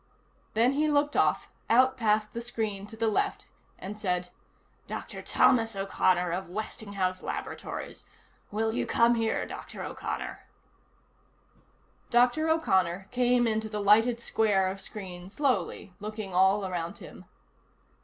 Then 0.55 0.71
he 0.71 0.89
looked 0.89 1.15
off, 1.15 1.47
out 1.69 1.95
past 1.95 2.33
the 2.33 2.41
screen 2.41 2.87
to 2.87 2.97
the 2.97 3.07
left, 3.07 3.45
and 3.77 3.99
said: 3.99 4.29
"Dr. 4.87 5.21
Thomas 5.21 5.75
O'Connor, 5.75 6.31
of 6.31 6.49
Westinghouse 6.49 7.21
Laboratories. 7.21 8.05
Will 8.49 8.73
you 8.73 8.87
come 8.87 9.13
here, 9.13 9.45
Dr. 9.45 9.83
O'Connor?" 9.83 10.39
Dr. 12.09 12.49
O'Connor 12.49 13.09
came 13.11 13.45
into 13.45 13.69
the 13.69 13.79
lighted 13.79 14.19
square 14.19 14.69
of 14.71 14.81
screen 14.81 15.29
slowly, 15.29 15.93
looking 15.99 16.33
all 16.33 16.65
around 16.65 16.97
him. 16.97 17.25